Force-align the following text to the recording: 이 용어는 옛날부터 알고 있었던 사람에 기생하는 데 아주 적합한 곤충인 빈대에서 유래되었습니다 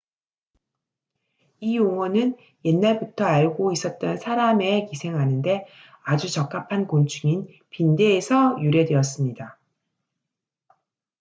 이 1.59 1.77
용어는 1.77 2.35
옛날부터 2.65 3.23
알고 3.23 3.71
있었던 3.71 4.17
사람에 4.17 4.87
기생하는 4.87 5.43
데 5.43 5.67
아주 6.05 6.27
적합한 6.31 6.87
곤충인 6.87 7.47
빈대에서 7.69 8.57
유래되었습니다 8.59 9.59